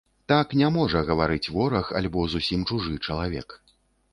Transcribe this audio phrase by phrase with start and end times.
[0.31, 3.47] Так не можа гаварыць вораг альбо зусім чужы чалавек.